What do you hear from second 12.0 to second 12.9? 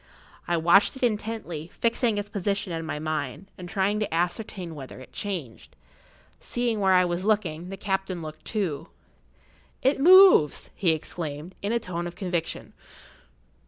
of conviction.